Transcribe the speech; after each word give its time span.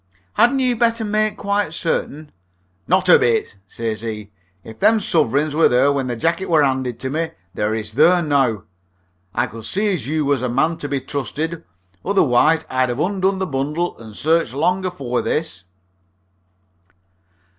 "Hadn't 0.33 0.57
you 0.57 0.75
better 0.75 1.05
make 1.05 1.37
quite 1.37 1.75
certain" 1.75 2.31
"Not 2.87 3.07
a 3.07 3.19
bit," 3.19 3.57
says 3.67 4.01
he. 4.01 4.31
"If 4.63 4.79
them 4.79 4.99
suvreigns 4.99 5.53
were 5.53 5.69
there 5.69 5.91
when 5.91 6.07
the 6.07 6.15
jacket 6.15 6.47
were 6.49 6.63
'anded 6.63 6.99
to 7.01 7.11
me, 7.11 7.29
they 7.53 7.79
is 7.79 7.93
there 7.93 8.23
now. 8.23 8.63
I 9.35 9.45
could 9.45 9.65
see 9.65 9.93
as 9.93 10.07
you 10.07 10.25
was 10.25 10.41
a 10.41 10.49
man 10.49 10.77
to 10.77 10.89
be 10.89 11.01
trusted, 11.01 11.63
otherwise 12.03 12.65
I'd 12.67 12.89
'ave 12.89 13.03
undone 13.03 13.37
the 13.37 13.45
bundle 13.45 13.95
and 13.99 14.17
searched 14.17 14.55
long 14.55 14.83
afore 14.85 15.21
this." 15.21 15.65